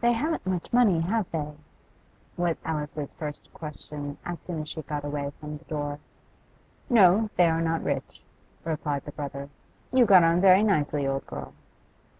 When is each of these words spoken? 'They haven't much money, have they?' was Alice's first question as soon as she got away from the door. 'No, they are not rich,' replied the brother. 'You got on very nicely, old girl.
'They 0.00 0.10
haven't 0.14 0.44
much 0.44 0.72
money, 0.72 0.98
have 1.00 1.30
they?' 1.30 1.54
was 2.36 2.58
Alice's 2.64 3.12
first 3.12 3.54
question 3.54 4.18
as 4.24 4.40
soon 4.40 4.62
as 4.62 4.68
she 4.68 4.82
got 4.82 5.04
away 5.04 5.30
from 5.38 5.58
the 5.58 5.64
door. 5.66 6.00
'No, 6.90 7.30
they 7.36 7.46
are 7.48 7.62
not 7.62 7.84
rich,' 7.84 8.20
replied 8.64 9.04
the 9.04 9.12
brother. 9.12 9.48
'You 9.92 10.06
got 10.06 10.24
on 10.24 10.40
very 10.40 10.64
nicely, 10.64 11.06
old 11.06 11.24
girl. 11.24 11.52